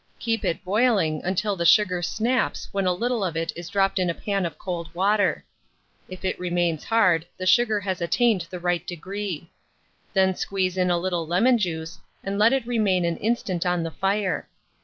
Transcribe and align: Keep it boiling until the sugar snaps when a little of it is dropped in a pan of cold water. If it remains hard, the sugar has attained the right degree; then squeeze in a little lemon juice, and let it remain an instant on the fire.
Keep 0.17 0.43
it 0.43 0.63
boiling 0.65 1.21
until 1.23 1.55
the 1.55 1.63
sugar 1.63 2.01
snaps 2.01 2.67
when 2.71 2.87
a 2.87 2.91
little 2.91 3.23
of 3.23 3.37
it 3.37 3.53
is 3.55 3.69
dropped 3.69 3.99
in 3.99 4.09
a 4.09 4.15
pan 4.15 4.47
of 4.47 4.57
cold 4.57 4.89
water. 4.95 5.45
If 6.09 6.25
it 6.25 6.39
remains 6.39 6.83
hard, 6.85 7.27
the 7.37 7.45
sugar 7.45 7.79
has 7.81 8.01
attained 8.01 8.47
the 8.49 8.57
right 8.59 8.83
degree; 8.87 9.51
then 10.15 10.33
squeeze 10.35 10.75
in 10.75 10.89
a 10.89 10.97
little 10.97 11.27
lemon 11.27 11.59
juice, 11.59 11.99
and 12.23 12.39
let 12.39 12.51
it 12.51 12.65
remain 12.65 13.05
an 13.05 13.17
instant 13.17 13.63
on 13.63 13.83
the 13.83 13.91
fire. 13.91 14.49